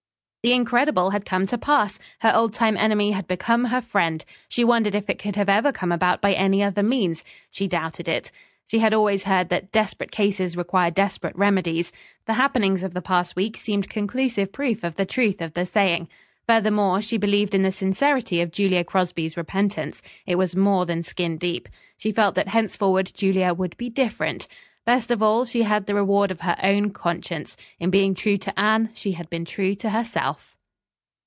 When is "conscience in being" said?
26.89-28.15